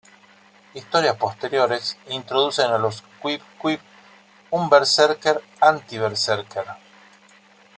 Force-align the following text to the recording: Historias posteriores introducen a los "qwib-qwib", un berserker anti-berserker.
Historias 0.73 1.15
posteriores 1.15 1.95
introducen 2.07 2.71
a 2.71 2.79
los 2.79 3.03
"qwib-qwib", 3.21 3.79
un 4.49 4.67
berserker 4.67 5.43
anti-berserker. 5.59 6.65